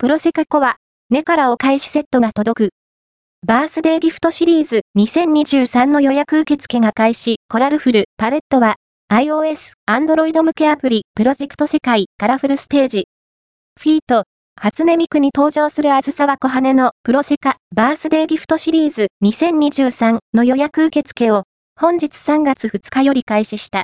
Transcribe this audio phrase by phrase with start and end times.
[0.00, 0.76] プロセカコア、
[1.10, 2.70] ネからお返しセットが届く。
[3.44, 8.76] バースデーギフトシリーズ2023の予約受付が開始、コラルフル、パレットは、
[9.12, 13.08] iOS、Android 向けアプリ、プロジェクト世界、カラフルステージ。
[13.82, 14.22] フィート、
[14.54, 21.42] 初音ミクに登場するあずさわはねのプロセカ、バースデーギフトシリーズ2023の予約受付を、
[21.74, 23.76] 本日3月2日より開始した。